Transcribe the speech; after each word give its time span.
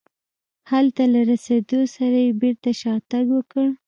هلته 0.71 1.03
له 1.13 1.21
رسېدو 1.31 1.79
سره 1.95 2.17
یې 2.25 2.31
بېرته 2.41 2.69
شاتګ 2.81 3.25
وکړ. 3.35 3.65